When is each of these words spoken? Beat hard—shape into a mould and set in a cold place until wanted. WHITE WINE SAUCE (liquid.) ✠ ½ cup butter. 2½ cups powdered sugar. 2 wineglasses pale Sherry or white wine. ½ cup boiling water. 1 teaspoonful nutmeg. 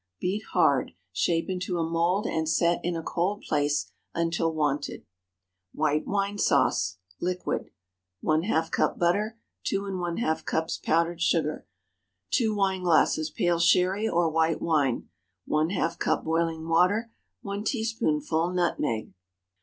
Beat 0.19 0.41
hard—shape 0.53 1.47
into 1.47 1.77
a 1.77 1.87
mould 1.87 2.25
and 2.25 2.49
set 2.49 2.83
in 2.83 2.95
a 2.95 3.03
cold 3.03 3.43
place 3.47 3.91
until 4.15 4.51
wanted. 4.51 5.05
WHITE 5.73 6.07
WINE 6.07 6.39
SAUCE 6.39 6.97
(liquid.) 7.19 7.69
✠ 8.23 8.47
½ 8.47 8.71
cup 8.71 8.97
butter. 8.97 9.37
2½ 9.71 10.43
cups 10.45 10.79
powdered 10.79 11.21
sugar. 11.21 11.67
2 12.31 12.51
wineglasses 12.55 13.29
pale 13.29 13.59
Sherry 13.59 14.09
or 14.09 14.27
white 14.31 14.59
wine. 14.59 15.07
½ 15.47 15.99
cup 15.99 16.23
boiling 16.23 16.67
water. 16.67 17.11
1 17.43 17.63
teaspoonful 17.63 18.49
nutmeg. 18.53 19.13